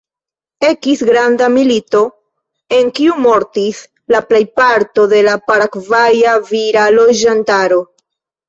[0.67, 2.01] Ekis granda milito,
[2.79, 3.83] en kiu mortis
[4.15, 7.83] la plejparto de la Paragvaja vira loĝantaro.